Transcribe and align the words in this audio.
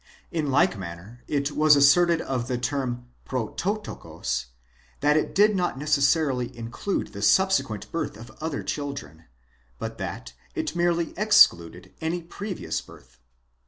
In 0.31 0.49
like 0.49 0.79
manner 0.79 1.23
it 1.27 1.51
was 1.51 1.75
asserted 1.75 2.21
of 2.21 2.47
the 2.47 2.57
term 2.57 3.05
πρωτό 3.29 3.83
toxos, 3.83 4.45
that 5.01 5.15
it 5.15 5.35
did 5.35 5.55
not 5.55 5.77
necessarily 5.77 6.57
include 6.57 7.09
the 7.09 7.21
subsequent 7.21 7.91
birth 7.91 8.17
of 8.17 8.31
other 8.41 8.63
children, 8.63 9.25
but 9.77 9.99
that 9.99 10.33
it 10.55 10.75
merely 10.75 11.13
excluded 11.17 11.93
any 12.01 12.23
previous 12.23 12.81
birth. 12.81 13.19